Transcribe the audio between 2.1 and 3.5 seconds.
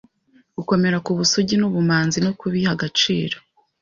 no kubiha agaciro,